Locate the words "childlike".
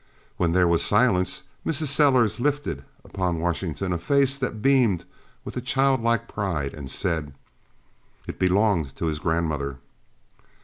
5.61-6.27